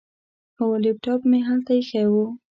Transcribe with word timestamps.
هو، 0.57 0.67
لیپټاپ 0.83 1.21
مې 1.29 1.39
هلته 1.47 1.71
ایښی 1.75 2.05
و. 2.11 2.13